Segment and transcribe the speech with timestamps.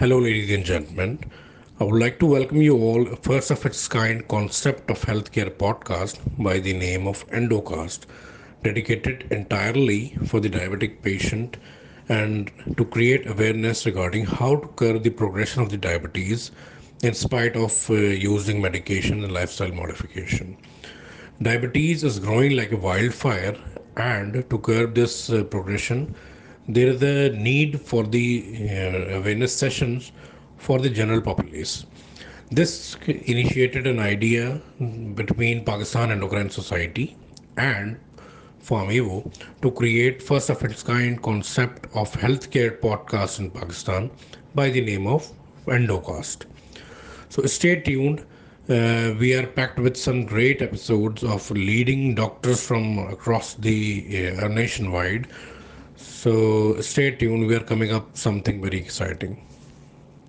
[0.00, 1.18] Hello ladies and gentlemen,
[1.80, 5.50] I would like to welcome you all to first of its kind concept of healthcare
[5.50, 8.04] podcast by the name of Endocast,
[8.62, 11.56] dedicated entirely for the diabetic patient
[12.08, 16.52] and to create awareness regarding how to curb the progression of the diabetes
[17.02, 20.56] in spite of uh, using medication and lifestyle modification.
[21.42, 23.56] Diabetes is growing like a wildfire,
[23.96, 26.14] and to curb this uh, progression
[26.68, 28.24] there is a need for the
[28.60, 30.12] uh, awareness sessions
[30.58, 31.86] for the general populace.
[32.50, 34.60] This initiated an idea
[35.14, 37.16] between Pakistan Endocrine Society
[37.56, 37.98] and
[38.62, 44.10] FarmEvo to create first of its kind concept of healthcare podcast in Pakistan
[44.54, 45.26] by the name of
[45.66, 46.44] Endocast.
[47.30, 48.26] So stay tuned.
[48.68, 54.48] Uh, we are packed with some great episodes of leading doctors from across the uh,
[54.48, 55.28] nationwide
[55.98, 59.44] so stay tuned, we are coming up something very exciting.